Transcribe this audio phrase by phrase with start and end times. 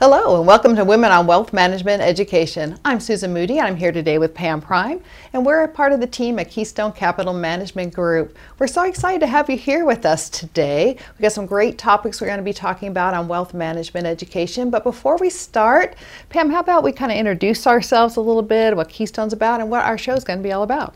[0.00, 2.78] Hello and welcome to Women on Wealth Management Education.
[2.86, 5.02] I'm Susan Moody and I'm here today with Pam Prine
[5.34, 8.34] and we're a part of the team at Keystone Capital Management Group.
[8.58, 10.96] We're so excited to have you here with us today.
[10.96, 14.70] We've got some great topics we're going to be talking about on wealth management education.
[14.70, 15.96] But before we start,
[16.30, 19.68] Pam, how about we kind of introduce ourselves a little bit, what Keystone's about and
[19.68, 20.94] what our show is going to be all about?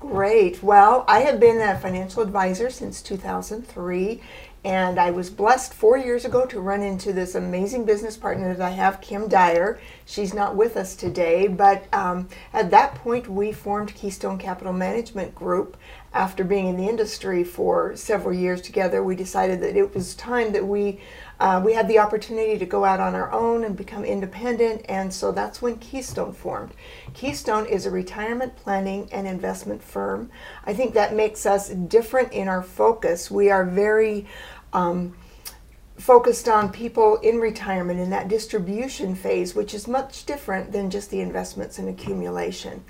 [0.00, 0.62] Great.
[0.62, 4.22] Well, I have been a financial advisor since 2003
[4.68, 8.62] and I was blessed four years ago to run into this amazing business partner that
[8.62, 9.80] I have, Kim Dyer.
[10.04, 15.34] She's not with us today, but um, at that point, we formed Keystone Capital Management
[15.34, 15.78] Group.
[16.12, 20.52] After being in the industry for several years together, we decided that it was time
[20.52, 21.00] that we
[21.40, 25.14] uh, we had the opportunity to go out on our own and become independent, and
[25.14, 26.72] so that's when Keystone formed.
[27.14, 30.30] Keystone is a retirement planning and investment firm.
[30.64, 33.30] I think that makes us different in our focus.
[33.30, 34.26] We are very
[34.72, 35.14] um,
[35.98, 41.10] focused on people in retirement in that distribution phase, which is much different than just
[41.10, 42.84] the investments and accumulation.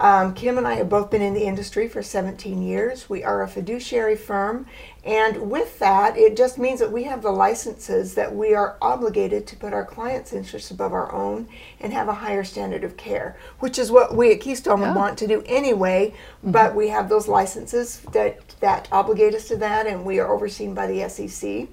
[0.00, 3.10] Um, Kim and I have both been in the industry for 17 years.
[3.10, 4.66] We are a fiduciary firm,
[5.08, 9.46] and with that, it just means that we have the licenses that we are obligated
[9.46, 11.48] to put our clients' interests above our own
[11.80, 15.26] and have a higher standard of care, which is what we at Keystone want to
[15.26, 16.10] do anyway.
[16.10, 16.50] Mm-hmm.
[16.50, 20.74] But we have those licenses that that obligate us to that, and we are overseen
[20.74, 21.68] by the SEC,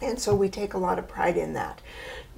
[0.00, 1.80] and so we take a lot of pride in that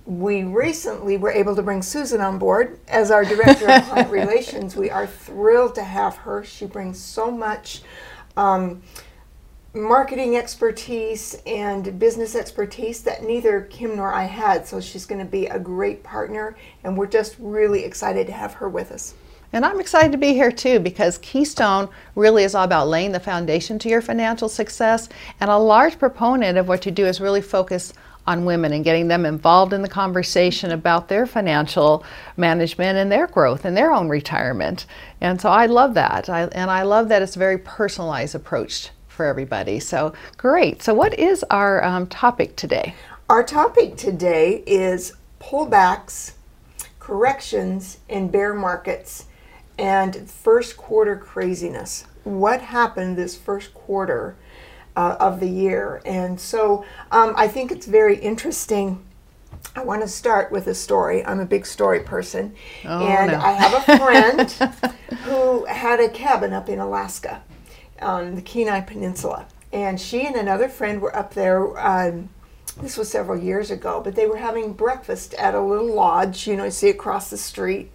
[0.04, 4.76] we recently were able to bring Susan on board as our director of client relations.
[4.76, 6.44] We are thrilled to have her.
[6.44, 7.82] She brings so much
[8.36, 8.82] um,
[9.76, 14.66] marketing expertise and business expertise that neither Kim nor I had.
[14.66, 18.54] So she's going to be a great partner, and we're just really excited to have
[18.54, 19.14] her with us.
[19.52, 23.20] And I'm excited to be here too because Keystone really is all about laying the
[23.20, 25.08] foundation to your financial success.
[25.40, 27.92] And a large proponent of what you do is really focus
[28.26, 32.04] on women and getting them involved in the conversation about their financial
[32.36, 34.86] management and their growth and their own retirement.
[35.20, 36.28] And so I love that.
[36.28, 39.80] I, and I love that it's a very personalized approach for everybody.
[39.80, 40.82] So great.
[40.82, 42.94] So, what is our um, topic today?
[43.28, 46.34] Our topic today is pullbacks,
[47.00, 49.26] corrections, in bear markets,
[49.78, 52.06] and first quarter craziness.
[52.22, 54.36] What happened this first quarter?
[54.96, 56.00] uh, of the year.
[56.04, 59.04] And so um, I think it's very interesting.
[59.74, 61.24] I want to start with a story.
[61.24, 62.54] I'm a big story person.
[62.84, 63.38] Oh, and no.
[63.38, 64.50] I have a friend
[65.24, 67.42] who had a cabin up in Alaska
[68.00, 69.46] on the Kenai Peninsula.
[69.72, 71.78] And she and another friend were up there.
[71.78, 72.30] Um,
[72.80, 76.56] this was several years ago, but they were having breakfast at a little lodge, you
[76.56, 77.90] know, you see across the street.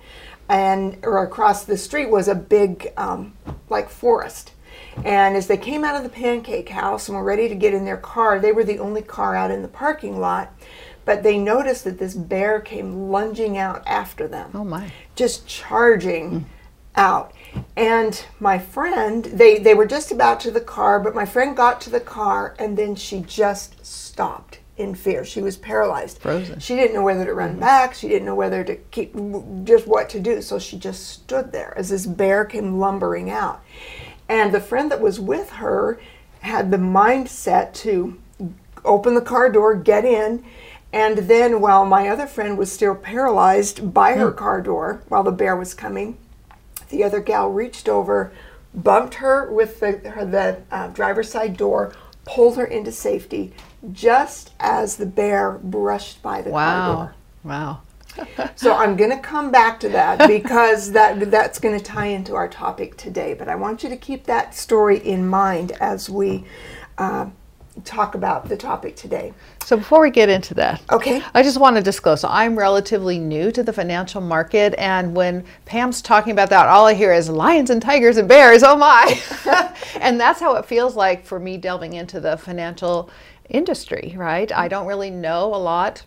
[0.50, 3.34] And, or across the street was a big, um,
[3.69, 4.51] like, forest
[5.03, 7.85] and as they came out of the pancake house and were ready to get in
[7.85, 10.53] their car, they were the only car out in the parking lot.
[11.06, 14.51] But they noticed that this bear came lunging out after them.
[14.53, 14.91] Oh my.
[15.16, 16.44] Just charging mm.
[16.95, 17.33] out.
[17.75, 21.81] And my friend, they, they were just about to the car, but my friend got
[21.81, 25.23] to the car and then she just stopped in fear.
[25.23, 26.19] She was paralyzed.
[26.19, 26.59] Frozen.
[26.59, 27.59] She didn't know whether to run mm-hmm.
[27.59, 27.94] back.
[27.94, 29.13] She didn't know whether to keep,
[29.63, 30.41] just what to do.
[30.41, 33.63] So she just stood there as this bear came lumbering out.
[34.28, 36.00] And the friend that was with her
[36.41, 38.19] had the mindset to
[38.83, 40.44] open the car door, get in,
[40.94, 44.38] and then while my other friend was still paralyzed by her hmm.
[44.38, 46.18] car door while the bear was coming,
[46.91, 48.31] the other gal reached over,
[48.74, 51.94] bumped her with the, her, the uh, driver's side door,
[52.25, 53.53] pulled her into safety
[53.91, 56.85] just as the bear brushed by the wow.
[56.85, 57.16] car door.
[57.44, 57.81] Wow
[58.56, 62.35] so I'm going to come back to that because that that's going to tie into
[62.35, 63.34] our topic today.
[63.34, 66.46] But I want you to keep that story in mind as we
[66.97, 67.28] uh,
[67.84, 69.34] talk about the topic today.
[69.64, 72.22] So before we get into that, okay, I just want to disclose.
[72.22, 76.88] So I'm relatively new to the financial market, and when Pam's talking about that, all
[76.88, 78.64] I hear is lions and tigers and bears.
[78.64, 79.20] Oh my!
[80.02, 83.10] and that's how it feels like for me delving into the financial
[83.50, 84.13] industry.
[84.18, 84.51] Right?
[84.51, 86.04] I don't really know a lot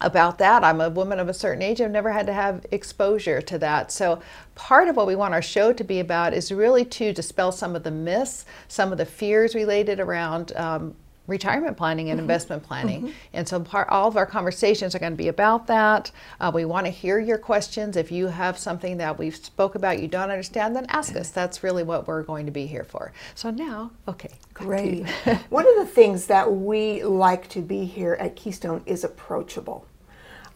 [0.00, 0.62] about that.
[0.62, 1.80] I'm a woman of a certain age.
[1.80, 3.90] I've never had to have exposure to that.
[3.90, 4.20] So,
[4.54, 7.74] part of what we want our show to be about is really to dispel some
[7.74, 10.94] of the myths, some of the fears related around um,
[11.26, 12.24] retirement planning and mm-hmm.
[12.24, 13.02] investment planning.
[13.02, 13.12] Mm-hmm.
[13.32, 16.10] And so, part, all of our conversations are going to be about that.
[16.40, 17.96] Uh, we want to hear your questions.
[17.96, 21.30] If you have something that we've spoke about you don't understand, then ask us.
[21.30, 23.12] That's really what we're going to be here for.
[23.34, 25.08] So now, okay, great.
[25.50, 29.86] One of the things that we like to be here at Keystone is approachable.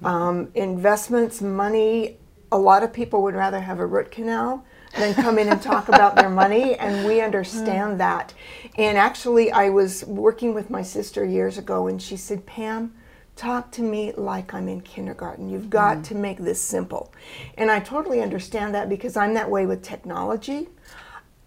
[0.02, 2.16] Um, investments, money,
[2.52, 4.64] a lot of people would rather have a root canal
[4.96, 7.98] than come in and talk about their money, and we understand hmm.
[7.98, 8.34] that.
[8.76, 12.92] And actually, I was working with my sister years ago, and she said, Pam,
[13.36, 15.48] talk to me like I'm in kindergarten.
[15.48, 16.02] You've got Mm-hmm.
[16.02, 17.12] to make this simple.
[17.56, 20.68] And I totally understand that because I'm that way with technology.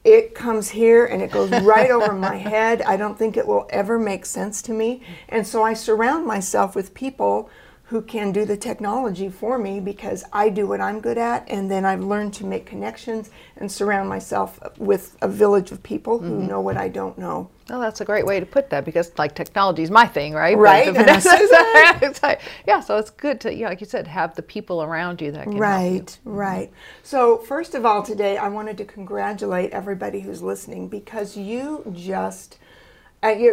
[0.03, 2.81] It comes here and it goes right over my head.
[2.81, 5.01] I don't think it will ever make sense to me.
[5.29, 7.49] And so I surround myself with people
[7.87, 11.47] who can do the technology for me because I do what I'm good at.
[11.49, 16.19] And then I've learned to make connections and surround myself with a village of people
[16.19, 16.47] who Mm-hmm.
[16.47, 17.49] know what I don't know.
[17.69, 20.57] Well, that's a great way to put that because, like, technology is my thing, right?
[20.57, 21.99] Right, but and so is that.
[22.01, 25.21] it's like- yeah, so it's good to, yeah, like you said, have the people around
[25.21, 25.61] you that can help you.
[25.61, 26.71] Right, right.
[27.03, 32.57] So, first of all, today I wanted to congratulate everybody who's listening because you just,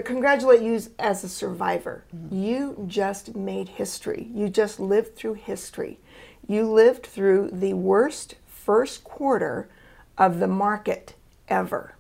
[0.05, 2.05] congratulate you as a survivor.
[2.15, 2.43] Mm-hmm.
[2.43, 4.29] You just made history.
[4.35, 6.01] You just lived through history.
[6.47, 9.69] You lived through the worst first quarter
[10.19, 11.15] of the market
[11.49, 11.95] ever.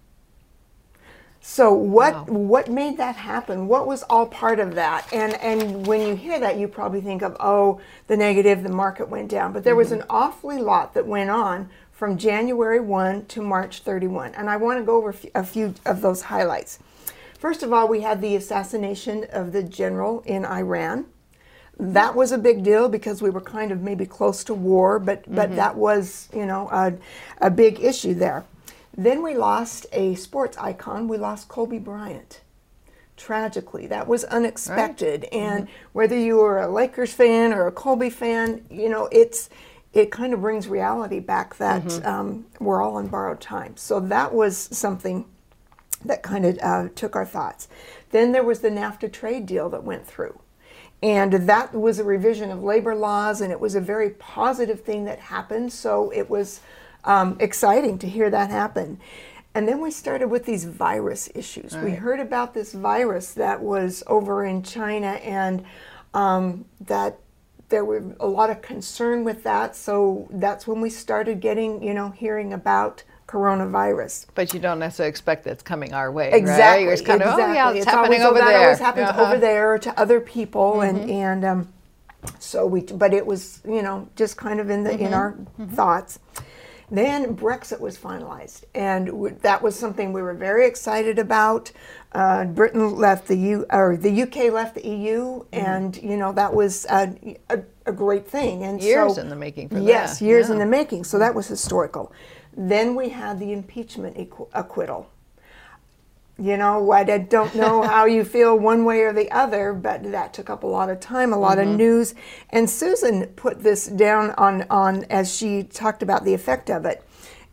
[1.40, 2.34] So what Wow.
[2.34, 3.66] what made that happen?
[3.66, 5.10] What was all part of that?
[5.12, 9.08] And and when you hear that, you probably think of oh, the negative, the market
[9.08, 9.52] went down.
[9.52, 10.02] But there was mm-hmm.
[10.02, 14.34] an awfully lot that went on from January 1 to March 31.
[14.34, 16.78] And I want to go over a few of those highlights.
[17.40, 21.06] First of all, we had the assassination of the general in Iran.
[21.78, 25.24] That was a big deal because we were kind of maybe close to war, but
[25.26, 25.56] but mm-hmm.
[25.56, 26.92] that was you know a,
[27.40, 28.44] a big issue there.
[28.94, 31.08] Then we lost a sports icon.
[31.08, 32.42] We lost Kobe Bryant.
[33.16, 35.24] Tragically, that was unexpected.
[35.32, 35.72] And mm-hmm.
[35.94, 39.48] whether you were a Lakers fan or a Kobe fan, you know it's
[39.94, 42.06] it kind of brings reality back that mm-hmm.
[42.06, 43.78] um, we're all on borrowed time.
[43.78, 45.24] So that was something
[46.04, 47.68] that kind of uh, took our thoughts.
[48.10, 50.40] Then there was the NAFTA trade deal that went through.
[51.02, 55.04] And that was a revision of labor laws, and it was a very positive thing
[55.04, 55.72] that happened.
[55.72, 56.60] So it was
[57.04, 59.00] um, exciting to hear that happen.
[59.54, 61.74] And then we started with these virus issues.
[61.76, 65.64] We heard about this virus that was over in China, and
[66.14, 67.18] um, that
[67.70, 69.74] there were a lot of concern with that.
[69.74, 74.26] So that's when we started getting, you know, hearing about coronavirus.
[74.34, 76.86] But you don't necessarily expect that it's coming our way, Exactly.
[76.86, 76.98] right?
[76.98, 77.44] You're kind exactly.
[77.44, 78.62] of, oh, yeah, it's, happening always, over that there.
[78.62, 79.22] always happens Uh-huh.
[79.22, 81.68] over there to other people, and and um,
[82.38, 82.80] so we.
[82.82, 85.36] But it was you know just kind of in the in our
[85.74, 86.18] thoughts.
[86.92, 91.70] Then Brexit was finalized, and w- that was something we were very excited about.
[92.12, 96.52] Uh, Britain left the U, or the UK left the EU, and you know that
[96.52, 97.14] was a,
[97.48, 98.64] a, a great thing.
[98.64, 101.04] And Years so, in the making for yes, that, years in the making.
[101.04, 102.10] So that was historical.
[102.56, 105.08] Then we had the impeachment acqu- acquittal
[106.40, 110.32] you know, I don't know how you feel one way or the other, but that
[110.32, 111.70] took up a lot of time, a lot Mm-hmm.
[111.72, 112.14] of news.
[112.48, 117.04] And Susan put this down on, on as she talked about the effect of it.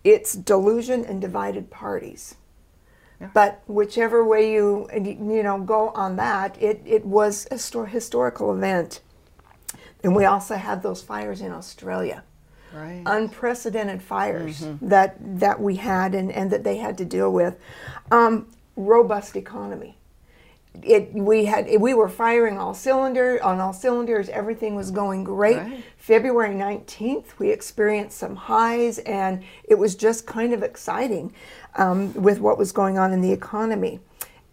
[0.03, 2.35] It's delusion and divided parties.
[3.33, 8.53] But whichever way you you know go on that, it, it was a histor- historical
[8.53, 9.01] event.
[10.03, 12.23] And we also had those fires in Australia
[12.77, 13.03] Right.
[13.05, 14.87] unprecedented fires Mm-hmm.
[14.89, 17.57] that that we had and, and that they had to deal with.
[18.11, 19.97] Um, robust economy.
[20.83, 24.29] It we had we were firing all cylinder on all cylinders.
[24.29, 25.57] Everything was going great.
[25.57, 25.83] Right.
[25.97, 31.33] February nineteenth, we experienced some highs, and it was just kind of exciting
[31.75, 33.99] um, with what was going on in the economy.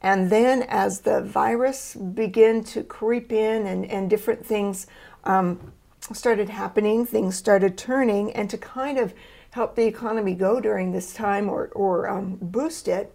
[0.01, 4.87] And then, as the virus began to creep in and, and different things
[5.25, 5.73] um,
[6.13, 9.15] started happening, things started turning, and to kind of
[9.51, 13.15] help the economy go during this time or, or um, boost it,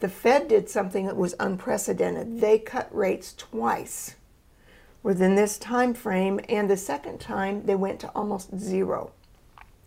[0.00, 2.40] the Fed did something that was unprecedented.
[2.40, 4.16] They cut rates twice
[5.02, 9.12] within this time frame, and the second time they went to almost zero,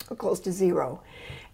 [0.10, 1.01] or close to zero.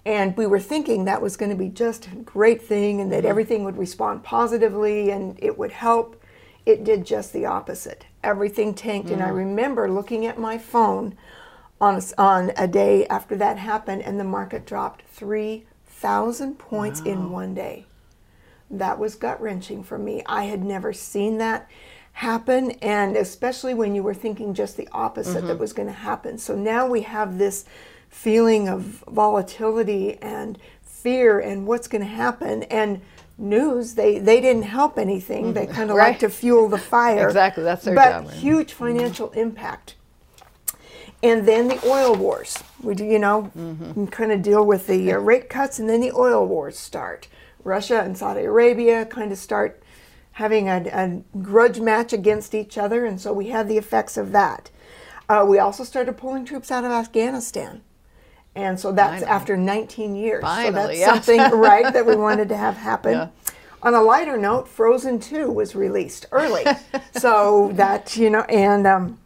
[0.06, 3.26] And we were thinking that was going to be just a great thing and that
[3.26, 6.22] everything would respond positively and it would help.
[6.66, 8.06] It did just the opposite.
[8.24, 9.10] Everything tanked.
[9.10, 9.36] And I mm.
[9.36, 11.16] remember looking at my phone
[11.80, 17.32] on a, on a day after that happened, and the market dropped 3,000 points in
[17.32, 17.86] one day
[18.70, 20.24] that was gut wrenching for me.
[20.26, 21.70] I had never seen that
[22.14, 25.60] happen, and especially when you were thinking just the opposite that mm-hmm.
[25.60, 26.38] was going to happen.
[26.38, 27.66] So now we have this
[28.10, 32.64] feeling of volatility and fear and what's going to happen.
[32.64, 33.02] And
[33.38, 35.54] news, they, they didn't help anything.
[35.54, 36.10] They kind of Right.
[36.10, 37.28] like to fuel the fire.
[37.28, 38.34] Exactly, that's their but job, right?
[38.34, 39.96] huge financial impact.
[41.24, 42.58] And then the oil wars.
[42.84, 43.52] We do, you know,
[44.12, 47.28] kind of deal with the uh, rate cuts, and then the oil wars start.
[47.64, 49.82] Russia and Saudi Arabia kind of start
[50.34, 54.34] having a, a grudge match against each other, and so we had the effects of
[54.34, 54.70] that.
[55.28, 57.82] Uh, we also started pulling troops out of Afghanistan.
[58.56, 59.28] And so that's Finally.
[59.28, 60.42] after 19 years.
[60.42, 61.26] so Finally, that's yes.
[61.26, 63.14] something, right, that we wanted to have happen.
[63.14, 63.28] Yeah.
[63.84, 66.64] On a lighter note, Frozen 2 was released early.
[67.18, 69.20] so that, you know, and um,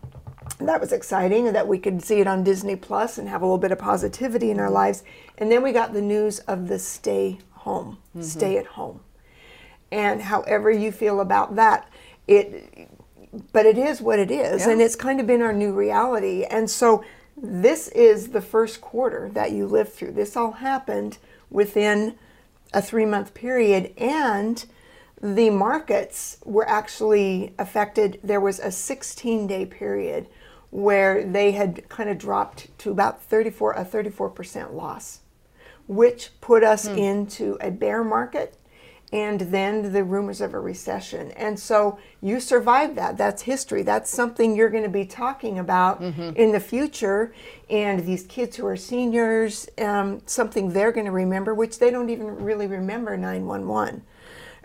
[0.60, 3.58] that was exciting that we could see it on Disney Plus and have a little
[3.58, 5.04] bit of positivity in our lives.
[5.38, 8.22] And then we got the news of the stay home, mm-hmm.
[8.22, 9.00] stay at home.
[9.92, 11.88] And however you feel about that,
[12.28, 12.90] it
[13.54, 14.72] but it is what it is yeah.
[14.72, 16.44] and it's kind of been our new reality.
[16.44, 17.04] And so
[17.42, 20.12] this is the first quarter that you lived through.
[20.12, 21.18] This all happened
[21.50, 22.16] within
[22.74, 24.66] a 3-month period and
[25.22, 28.20] the markets were actually affected.
[28.24, 30.28] There was a 16 day period
[30.70, 35.22] where they had kind of dropped to about 34 a 34% loss,
[35.88, 36.98] which put us hmm.
[36.98, 38.56] into a bear market
[39.12, 41.32] and then the rumors of a recession.
[41.32, 43.18] And so you survived that.
[43.18, 43.82] That's history.
[43.82, 46.32] That's something you're going to be talking about mm-hmm.
[46.36, 47.34] in the future.
[47.70, 52.10] And these kids who are seniors, um, something they're going to remember, which they don't
[52.10, 54.04] even really remember 911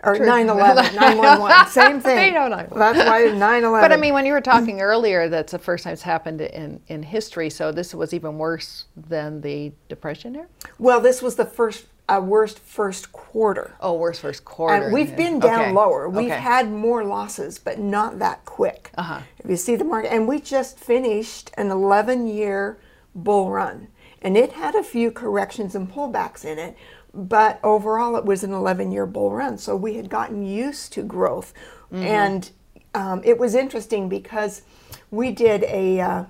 [0.03, 2.15] or 9/11, 911, same thing.
[2.15, 2.67] they don't know.
[2.71, 3.81] That's why 9/11.
[3.81, 6.79] But I mean, when you were talking earlier, that's the first time it's happened in
[6.87, 7.49] in history.
[7.49, 10.47] So this was even worse than the depression era.
[10.77, 13.75] Well, this was the first a worst first quarter.
[13.79, 14.85] Oh, worst first quarter.
[14.85, 15.71] And we've been down okay.
[15.71, 16.07] lower.
[16.07, 16.39] We've okay.
[16.39, 18.91] had more losses, but not that quick.
[18.97, 19.21] Uh-huh.
[19.39, 22.79] If you see the market, and we just finished an 11 year
[23.15, 23.87] bull run,
[24.21, 26.77] and it had a few corrections and pullbacks in it,
[27.13, 29.57] but overall it was an 11 year bull run.
[29.57, 31.53] So we had gotten used to growth.
[31.91, 32.03] Mm-hmm.
[32.03, 32.51] And
[32.93, 34.61] um, it was interesting because
[35.11, 36.23] we did a uh,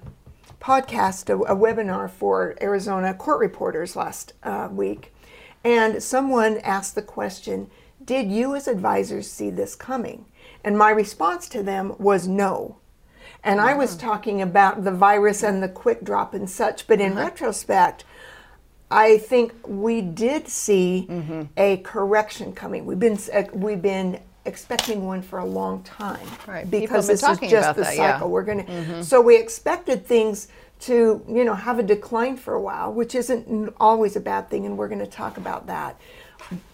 [0.60, 5.14] podcast, a, a, webinar for Arizona court reporters last uh, week.
[5.66, 7.70] And someone asked the question
[8.04, 10.26] Did you, as advisors, see this coming?
[10.64, 12.78] And my response to them was no.
[13.44, 17.12] And I was talking about the virus and the quick drop and such, but in
[17.12, 17.26] uh-huh.
[17.26, 18.04] retrospect,
[18.90, 21.44] I think we did see mm-hmm.
[21.58, 22.86] a correction coming.
[22.86, 26.70] We've been uh, we've been expecting one for a long time right.
[26.70, 28.28] because this is just the that, cycle.
[28.28, 28.32] Yeah.
[28.32, 29.02] We're going to mm-hmm.
[29.02, 30.48] so we expected things
[30.82, 34.66] to you know have a decline for a while, which isn't always a bad thing,
[34.66, 36.00] and we're going to talk about that.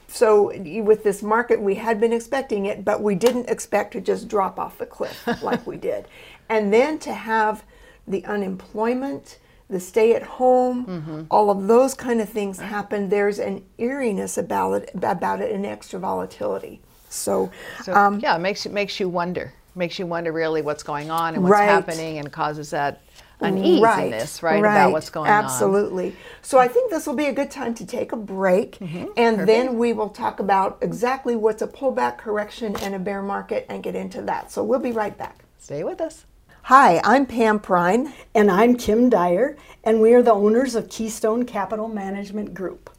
[0.08, 4.28] So with this market, we had been expecting it, but we didn't expect to just
[4.28, 6.08] drop off the cliff like we did,
[6.50, 7.64] and then to have
[8.08, 9.38] the unemployment
[9.72, 11.22] the stay at home, mm-hmm.
[11.32, 13.08] all of those kind of things happen.
[13.10, 16.82] There's an eeriness about it, about it, and extra volatility.
[17.10, 17.50] So,
[17.84, 21.10] so um, yeah, it makes it makes you wonder, makes you wonder really what's going
[21.10, 21.66] on and what's right.
[21.66, 23.02] happening, and causes that
[23.42, 25.78] uneasiness, right, right, right, about what's going Absolutely.
[25.78, 26.10] on.
[26.10, 26.16] Absolutely.
[26.42, 29.06] So I think this will be a good time to take a break, mm-hmm.
[29.18, 29.48] and Perfect.
[29.48, 33.84] then we will talk about exactly what's a pullback correction and a bear market, and
[33.84, 34.52] get into that.
[34.52, 35.44] So we'll be right back.
[35.58, 36.26] Stay with us.
[36.64, 38.14] Hi, I'm Pam Prine.
[38.36, 42.92] And I'm Kim Dyer, and we are the owners of Keystone Capital Management Group.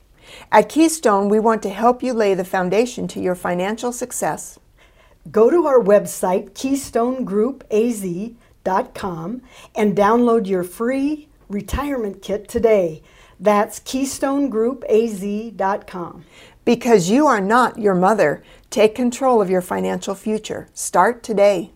[0.50, 4.58] At Keystone, we want to help you lay the foundation to your financial success.
[5.30, 13.02] Go to our website, keystonegroupaz.com, and download your free retirement kit today.
[13.38, 16.24] That's keystonegroupaz.com.
[16.64, 18.44] Because you are not your mother.
[18.70, 20.68] Take control of your financial future.
[20.72, 21.72] Start today.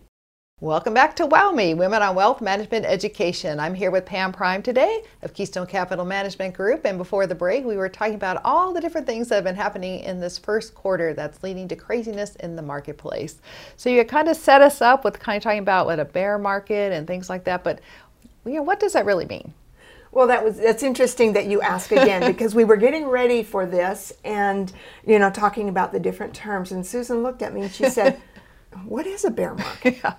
[0.59, 3.59] Welcome back to Wow Me, Women on Wealth Management Education.
[3.59, 6.83] I'm here with Pam Prine today of Keystone Capital Management Group.
[6.83, 9.53] And before the break, we were talking about all the different things that have been
[9.53, 13.39] happening in this first quarter that's leading to craziness in the marketplace.
[13.75, 16.39] So you kind of set us up with kind of talking about what a bear
[16.39, 17.63] market and things like that.
[17.63, 17.79] But
[18.43, 19.53] you know, what does that really mean?
[20.11, 23.67] Well, that was that's interesting that you ask again because we were getting ready for
[23.67, 24.73] this and
[25.05, 28.19] you know talking about the different terms and Susan looked at me and she said,
[28.85, 30.15] "What is a bear market?" Yeah.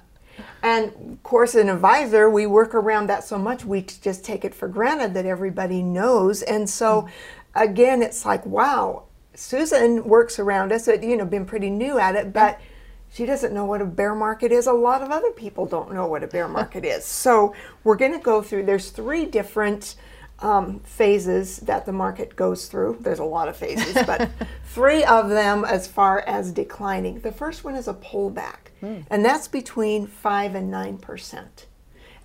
[0.63, 4.55] And of course, an advisor, we work around that so much, we just take it
[4.55, 6.43] for granted that everybody knows.
[6.43, 7.63] And so, mm-hmm.
[7.63, 12.33] again, it's like, wow, Susan works around us, you know, been pretty new at it,
[12.33, 12.61] but
[13.11, 14.67] she doesn't know what a bear market is.
[14.67, 17.05] A lot of other people don't know what a bear market is.
[17.05, 19.95] So, we're going to go through, there's three different
[20.41, 22.99] um, phases that the market goes through.
[23.01, 24.31] There's a lot of phases, but
[24.67, 27.21] three of them as far as declining.
[27.21, 29.05] The first one is a pullback, mm.
[29.11, 31.47] and that's between 5 and 9%.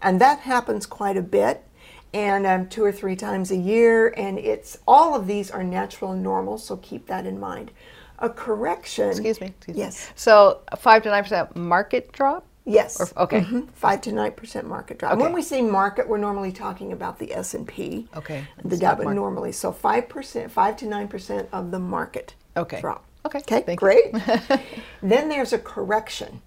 [0.01, 1.65] And that happens quite a bit
[2.13, 6.11] and um, two or three times a year and it's all of these are natural
[6.11, 7.71] and normal so keep that in mind
[8.19, 10.13] a correction excuse me excuse yes me.
[10.15, 12.99] so 5 to 9% market drop Yes.
[12.99, 13.41] Or, okay.
[13.41, 13.67] Mm-hmm.
[13.73, 15.13] Five to nine percent market drop.
[15.13, 15.21] Okay.
[15.21, 18.07] when we say market, we're normally talking about the S and P.
[18.15, 18.45] Okay.
[18.63, 19.51] The Dow, normally.
[19.51, 22.79] So five percent, five to nine percent of the market okay.
[22.79, 23.05] drop.
[23.25, 23.39] Okay.
[23.39, 23.61] Okay.
[23.61, 24.13] Thank great.
[25.01, 26.41] then there's a correction.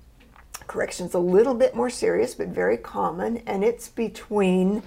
[0.67, 4.83] Correction's is a little bit more serious, but very common, and it's between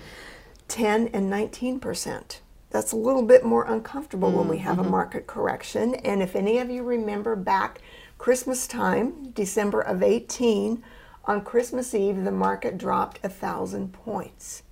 [0.68, 2.42] ten and nineteen percent.
[2.72, 4.40] That's a little bit more uncomfortable mm-hmm.
[4.40, 4.92] when we have a mm-hmm.
[4.92, 5.96] market correction.
[5.96, 7.82] And if any of you remember back
[8.20, 10.84] Christmas time, December of 18,
[11.30, 14.64] on Christmas Eve, the market dropped a thousand points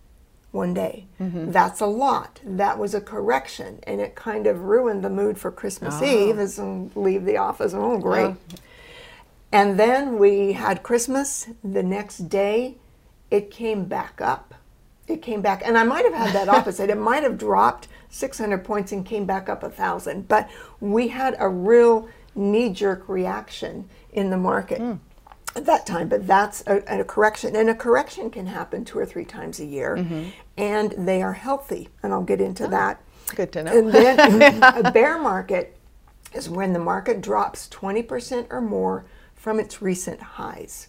[0.50, 1.06] one day.
[1.22, 1.52] Mm-hmm.
[1.52, 2.42] That's a lot.
[2.44, 6.04] That was a correction, and it kind of ruined the mood for Christmas oh.
[6.04, 7.76] Eve as leave the office.
[7.76, 8.26] Oh, great.
[8.26, 8.38] Oh.
[9.52, 11.48] And then we had Christmas.
[11.64, 12.78] The next day,
[13.30, 14.56] it came back up.
[15.08, 16.90] It came back, and I might have had that opposite.
[16.90, 20.28] it might have dropped 600 points and came back up a thousand.
[20.28, 20.50] But
[20.80, 24.82] we had a real knee-jerk reaction in the market.
[24.82, 25.00] Mm
[25.58, 27.56] at that time, but that's a, a, correction.
[27.56, 30.30] And a correction can happen two or three times a year, mm-hmm.
[30.58, 31.90] and they are healthy.
[32.04, 33.02] And I'll get into oh, that.
[33.36, 33.78] Good to know.
[33.78, 35.78] And then a bear market
[36.34, 40.88] is when the market drops 20% or more from its recent highs.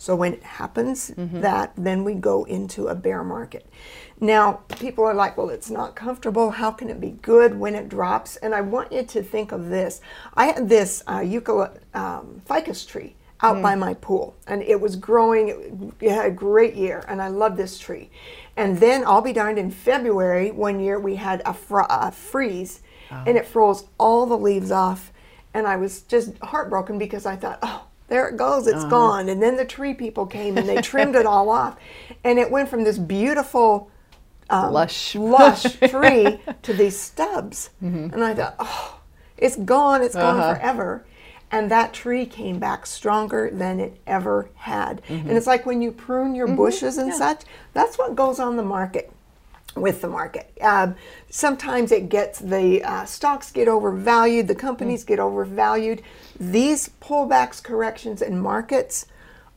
[0.00, 1.40] So when it happens, mm-hmm.
[1.40, 3.66] that then we go into a bear market.
[4.20, 6.50] Now, people are like, well, it's not comfortable.
[6.50, 8.36] How can it be good when it drops?
[8.36, 10.00] And I want you to think of this.
[10.34, 13.62] I had this uh, eucalyptus um, ficus tree out mm.
[13.62, 14.36] by my pool.
[14.46, 18.10] And it was growing, it had a great year, and I love this tree.
[18.56, 22.80] And then I'll be darned in February, one year we had a, fr- a freeze,
[23.10, 23.22] oh.
[23.26, 25.12] and it froze all the leaves off.
[25.54, 28.88] And I was just heartbroken because I thought, oh, there it goes, it's uh-huh.
[28.88, 29.28] gone.
[29.28, 31.76] And then the tree people came and they trimmed it all off.
[32.24, 33.90] And it went from this beautiful,
[34.50, 37.70] um, lush, lush tree to these stubs.
[37.82, 38.14] Mm-hmm.
[38.14, 39.00] And I thought, oh,
[39.36, 40.40] it's gone, it's uh-huh.
[40.40, 41.04] gone forever
[41.50, 45.02] and that tree came back stronger than it ever had.
[45.04, 45.28] Mm-hmm.
[45.28, 46.56] And it's like when you prune your mm-hmm.
[46.56, 47.14] bushes and yeah.
[47.14, 49.12] such, that's what goes on the market
[49.74, 50.50] with the market.
[50.60, 50.92] Uh,
[51.30, 55.14] sometimes it gets the uh, stocks get overvalued, the companies mm-hmm.
[55.14, 56.02] get overvalued.
[56.38, 59.06] These pullbacks, corrections, and markets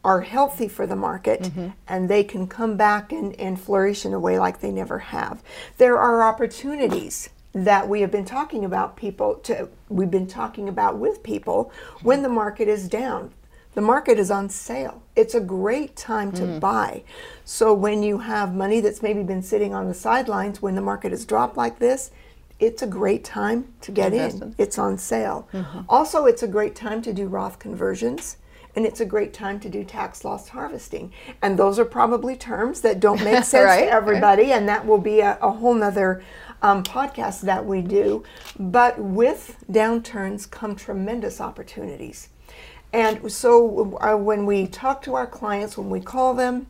[0.03, 1.67] are healthy for the market mm-hmm.
[1.87, 5.43] and they can come back and, and flourish in a way like they never have.
[5.77, 10.97] There are opportunities that we have been talking about people to we've been talking about
[10.97, 13.31] with people when the market is down
[13.73, 16.59] the market is on sale it's a great time to mm.
[16.59, 17.03] buy
[17.43, 21.11] so when you have money that's maybe been sitting on the sidelines when the market
[21.11, 22.11] has dropped like this
[22.59, 25.81] it's a great time to get in it's on sale mm-hmm.
[25.89, 28.37] also it's a great time to do roth conversions
[28.75, 31.11] and it's a great time to do tax loss harvesting.
[31.41, 34.51] And those are probably terms that don't make sense right, to everybody, right.
[34.53, 36.23] and that will be a, a whole nother
[36.61, 38.23] um, podcasts that we do.
[38.59, 42.29] But with downturns come tremendous opportunities.
[42.93, 46.67] And so uh, when we talk to our clients, when we call them,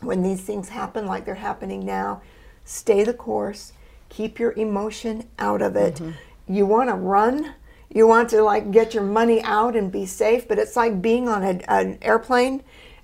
[0.00, 2.20] when these things happen like they're happening now,
[2.64, 3.72] stay the course,
[4.08, 5.94] keep your emotion out of it.
[5.94, 6.52] Mm-hmm.
[6.52, 7.54] You want to run,
[7.88, 11.28] you want to like get your money out and be safe, but it's like being
[11.28, 12.62] on a, an airplane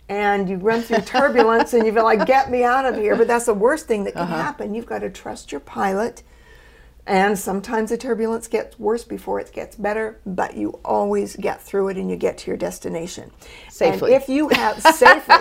[0.09, 3.27] and you run through turbulence and you feel like get me out of here but
[3.27, 4.43] that's the worst thing that can uh-huh.
[4.43, 6.23] happen you've got to trust your pilot
[7.09, 11.89] and sometimes the turbulence gets worse before it gets better, but you always get through
[11.89, 13.31] it and you get to your destination
[13.71, 14.13] safely.
[14.13, 15.35] And if you have safely,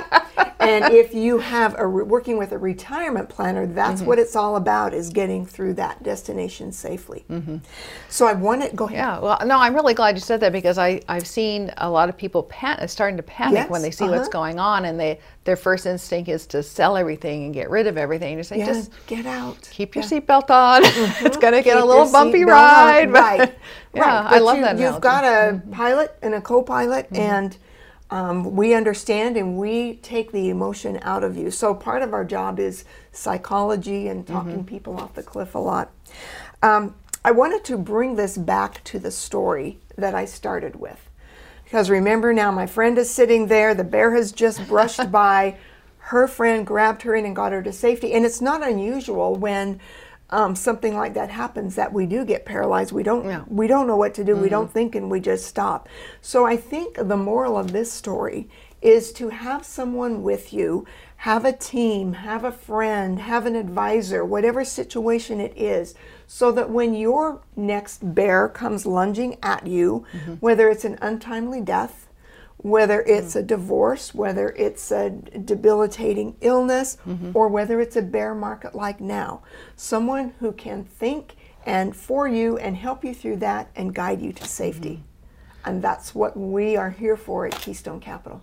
[0.60, 4.08] and if you have a working with a retirement planner, that's mm-hmm.
[4.08, 7.26] what it's all about: is getting through that destination safely.
[7.30, 7.58] Mm-hmm.
[8.08, 8.98] So I want to go ahead.
[8.98, 12.08] Yeah, well, no, I'm really glad you said that because I I've seen a lot
[12.08, 14.16] of people pan- starting to panic yes, when they see uh-huh.
[14.16, 17.88] what's going on, and they their first instinct is to sell everything and get rid
[17.88, 18.34] of everything.
[18.34, 19.68] And you say, yeah, just get out.
[19.72, 20.20] Keep your yeah.
[20.20, 20.84] seatbelt on.
[20.84, 21.26] Mm-hmm.
[21.26, 23.12] it's going to get a little bumpy ride.
[23.12, 23.56] right.
[23.94, 24.34] yeah, right.
[24.34, 24.78] I love you, that.
[24.78, 25.72] You've got a mm-hmm.
[25.72, 27.22] pilot and a co-pilot, mm-hmm.
[27.22, 27.58] and
[28.10, 31.52] um, we understand and we take the emotion out of you.
[31.52, 34.64] So part of our job is psychology and talking mm-hmm.
[34.64, 35.92] people off the cliff a lot.
[36.62, 41.10] Um, I wanted to bring this back to the story that I started with.
[41.66, 45.58] Because remember now, my friend is sitting there, the bear has just brushed by,
[45.98, 48.14] her friend grabbed her in and got her to safety.
[48.14, 49.82] And it's not unusual when
[50.30, 52.92] um, something like that happens that we do get paralyzed.
[52.92, 53.44] We don't yeah.
[53.48, 54.34] we don't know what to do.
[54.34, 54.42] Mm-hmm.
[54.42, 55.88] We don't think and we just stop.
[56.22, 58.50] So I think the moral of this story
[58.82, 60.86] is to have someone with you,
[61.18, 65.96] have a team, have a friend, have an advisor, whatever situation it is,
[66.28, 70.34] so that when your next bear comes lunging at you, mm-hmm.
[70.36, 72.07] whether it's an untimely death,
[72.58, 77.32] whether it's a divorce, whether it's a debilitating illness, mm-hmm.
[77.36, 79.42] or whether it's a bear market like now.
[79.76, 84.34] Someone who can think and for you and help you through that and guide you
[84.34, 84.90] to safety.
[84.90, 85.70] Mm-hmm.
[85.70, 88.42] And that's what we are here for at Keystone Capital.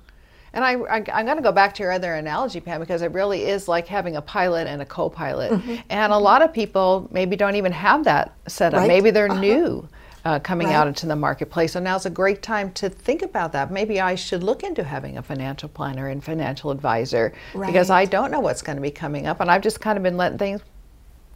[0.53, 3.11] And I, I, am going to go back to your other analogy, Pam, because it
[3.11, 5.51] really is like having a pilot and a co pilot.
[5.51, 5.77] Mm-hmm.
[5.91, 8.81] And a lot of people maybe don't even have that set up.
[8.81, 8.89] Right?
[8.89, 9.41] Maybe they're uh-huh.
[9.41, 9.89] new
[10.25, 10.75] uh, coming right.
[10.77, 11.73] out into the marketplace.
[11.73, 13.71] So now's a great time to think about that.
[13.71, 17.67] Maybe I should look into having a financial planner and financial advisor right.
[17.67, 20.03] because I don't know what's going to be coming up, and I've just kind of
[20.03, 20.61] been letting things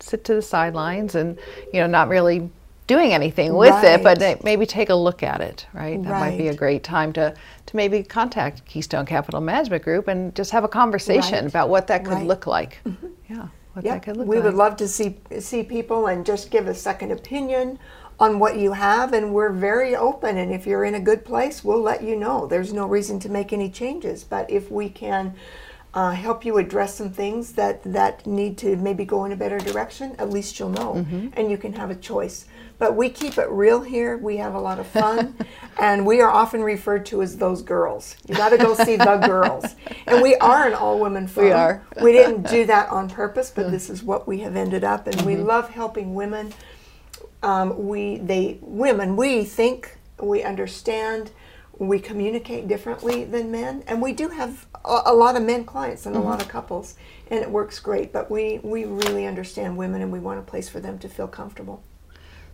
[0.01, 1.39] sit to the sidelines and
[1.73, 2.49] you know not really
[2.89, 6.03] doing anything with it, but maybe take a look at it, right?
[6.03, 7.35] That might be a great time to,
[7.67, 11.47] to maybe contact Keystone Capital Management Group and just have a conversation Right.
[11.47, 12.27] about what that could Right.
[12.27, 12.79] Look like.
[13.29, 14.45] Yeah, what Yeah, that could look we like.
[14.47, 17.79] would love to see see people and just give a second opinion
[18.21, 20.37] on what you have, and we're very open.
[20.37, 22.47] And if you're in a good place, we'll let you know.
[22.47, 25.35] There's no reason to make any changes, but if we can
[25.95, 29.59] uh, help you address some things that that need to maybe go in a better
[29.59, 31.29] direction, at least you'll know, Mm-hmm.
[31.35, 32.47] and you can have a choice.
[32.79, 34.17] But we keep it real here.
[34.19, 35.35] We have a lot of fun,
[35.81, 38.17] and we are often referred to as those girls.
[38.29, 39.65] You got to go see the girls,
[40.07, 41.45] and we are an all-women firm.
[41.47, 41.83] We are.
[42.03, 45.21] We didn't do that on purpose, but this is what we have ended up, and
[45.23, 46.53] we love helping women.
[47.43, 51.31] Um, we, they, women, we think, we understand,
[51.79, 56.05] we communicate differently than men, and we do have a, a lot of men clients
[56.07, 56.97] and a lot of couples,
[57.31, 58.13] and it works great.
[58.13, 61.29] But we, we really understand women, and we want a place for them to feel
[61.29, 61.85] comfortable.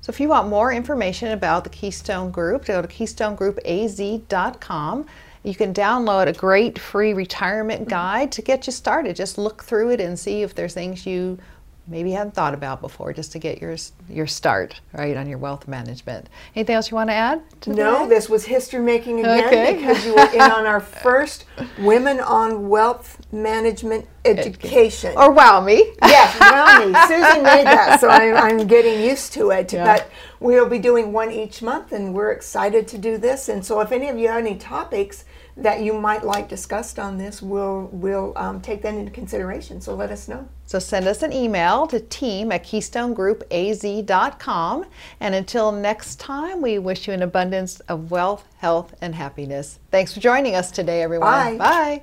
[0.02, 5.06] So if you want more information about the Keystone Group, go to keystonegroupaz.com.
[5.44, 9.16] You can download a great free retirement guide to get you started.
[9.16, 11.38] Just look through it and see if there's things you
[11.86, 13.76] maybe hadn't thought about before just to get your
[14.08, 16.28] your start right on your wealth management.
[16.56, 17.42] Anything else you want to add?
[17.62, 18.08] To No, that?
[18.08, 19.74] this was history making again Okay.
[19.76, 21.44] because you were in on our first
[21.78, 25.14] Women on Wealth Management Education.
[25.16, 25.92] Or wow me.
[26.02, 26.94] Yes, brownie.
[27.08, 29.72] Susan made that, so I'm, I'm getting used to it.
[29.72, 29.84] Yeah.
[29.84, 33.48] But we'll be doing one each month, and we're excited to do this.
[33.48, 35.24] And so, if any of you have any topics
[35.56, 39.80] that you might like discussed on this, we'll we'll um, take that into consideration.
[39.80, 40.46] So let us know.
[40.66, 44.86] So send us an email to team at keystonegroupaz.com.
[45.20, 49.78] And until next time, we wish you an abundance of wealth, health, and happiness.
[49.90, 51.58] Thanks for joining us today, everyone.
[51.58, 51.60] Bye.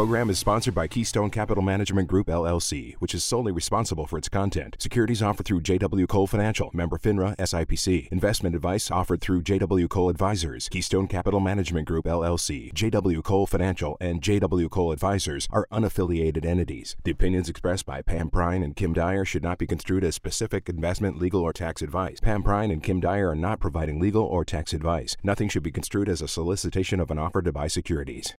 [0.00, 4.30] Program is sponsored by Keystone Capital Management Group LLC, which is solely responsible for its
[4.30, 4.74] content.
[4.78, 8.08] Securities offered through JW Cole Financial, member FINRA SIPC.
[8.08, 10.70] Investment advice offered through JW Cole Advisors.
[10.70, 16.96] Keystone Capital Management Group LLC, JW Cole Financial, and JW Cole Advisors are unaffiliated entities.
[17.04, 20.70] The opinions expressed by Pam Prine and Kim Dyer should not be construed as specific
[20.70, 22.20] investment, legal, or tax advice.
[22.20, 25.18] Pam Prine and Kim Dyer are not providing legal or tax advice.
[25.22, 28.34] Nothing should be construed as a solicitation of an offer to buy securities.